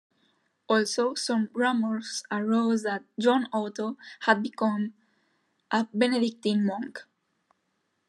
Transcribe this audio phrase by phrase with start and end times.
[0.67, 4.95] Also, some rumors arose that John Otto had become
[5.69, 7.05] a Benedictine monk.